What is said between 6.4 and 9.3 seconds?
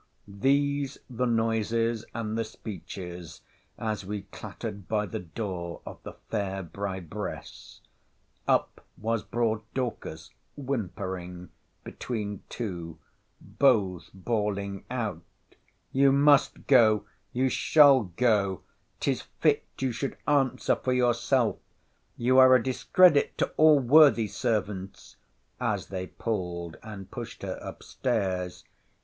bribress. Up was